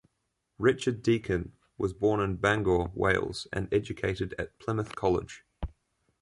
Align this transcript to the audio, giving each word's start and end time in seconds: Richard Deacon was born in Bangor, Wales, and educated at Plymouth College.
Richard 0.57 1.03
Deacon 1.03 1.53
was 1.77 1.93
born 1.93 2.21
in 2.21 2.37
Bangor, 2.37 2.85
Wales, 2.95 3.45
and 3.53 3.71
educated 3.71 4.33
at 4.39 4.57
Plymouth 4.57 4.95
College. 4.95 5.45